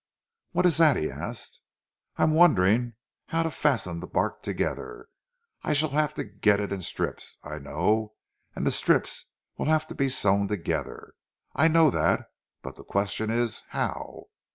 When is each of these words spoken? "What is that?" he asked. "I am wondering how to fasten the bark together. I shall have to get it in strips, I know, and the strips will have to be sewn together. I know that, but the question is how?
"What 0.53 0.65
is 0.65 0.77
that?" 0.77 0.97
he 0.97 1.11
asked. 1.11 1.61
"I 2.17 2.23
am 2.23 2.31
wondering 2.33 2.93
how 3.27 3.43
to 3.43 3.51
fasten 3.51 3.99
the 3.99 4.07
bark 4.07 4.41
together. 4.41 5.09
I 5.61 5.73
shall 5.73 5.91
have 5.91 6.15
to 6.15 6.23
get 6.23 6.59
it 6.59 6.71
in 6.73 6.81
strips, 6.81 7.37
I 7.43 7.59
know, 7.59 8.15
and 8.55 8.65
the 8.65 8.71
strips 8.71 9.25
will 9.59 9.67
have 9.67 9.85
to 9.89 9.93
be 9.93 10.09
sewn 10.09 10.47
together. 10.47 11.13
I 11.53 11.67
know 11.67 11.91
that, 11.91 12.25
but 12.63 12.77
the 12.77 12.83
question 12.83 13.29
is 13.29 13.61
how? 13.69 14.29